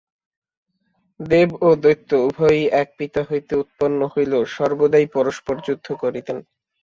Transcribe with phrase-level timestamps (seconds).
[1.19, 6.37] দেব ও দৈত্য উভয়েই এক পিতা হইতে উৎপন্ন হইলেও সর্বদাই পরস্পর যুদ্ধ করিতেন।